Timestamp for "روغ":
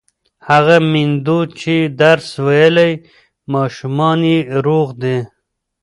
4.65-4.87